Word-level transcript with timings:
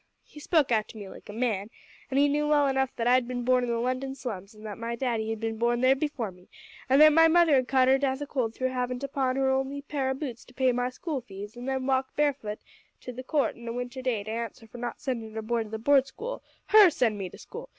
He 0.23 0.39
spoke 0.39 0.71
out 0.71 0.87
to 0.87 0.97
me 0.97 1.07
like 1.09 1.29
a 1.29 1.33
man, 1.33 1.69
an' 2.09 2.17
he 2.17 2.27
knew 2.27 2.47
well 2.47 2.65
enough 2.65 2.89
that 2.95 3.05
I'd 3.05 3.27
bin 3.27 3.43
born 3.45 3.63
in 3.63 3.69
the 3.69 3.77
London 3.77 4.15
slums, 4.15 4.55
an' 4.55 4.63
that 4.63 4.79
my 4.79 4.95
daddy 4.95 5.29
had 5.29 5.39
bin 5.39 5.59
born 5.59 5.81
there 5.81 5.93
before 5.95 6.31
me, 6.31 6.49
an 6.89 6.97
that 6.97 7.13
my 7.13 7.27
mother 7.27 7.53
had 7.53 7.67
caught 7.67 7.87
her 7.87 7.99
death 7.99 8.19
o' 8.19 8.25
cold 8.25 8.55
through 8.55 8.69
havin' 8.73 8.97
to 8.97 9.07
pawn 9.07 9.35
her 9.35 9.51
only 9.51 9.83
pair 9.83 10.09
o' 10.09 10.15
boots 10.15 10.43
to 10.45 10.55
pay 10.55 10.71
my 10.71 10.89
school 10.89 11.21
fees 11.21 11.55
an' 11.55 11.65
then 11.65 11.85
walk 11.85 12.15
barefutt 12.15 12.63
to 13.01 13.13
the 13.13 13.21
court 13.21 13.55
in 13.55 13.67
a 13.67 13.73
winter 13.73 14.01
day 14.01 14.23
to 14.23 14.31
answer 14.31 14.65
for 14.65 14.79
not 14.79 14.99
sendin' 14.99 15.35
her 15.35 15.41
boy 15.43 15.61
to 15.61 15.69
the 15.69 15.77
board 15.77 16.07
school 16.07 16.41
her 16.69 16.89
send 16.89 17.15
me 17.15 17.29
to 17.29 17.37
school! 17.37 17.69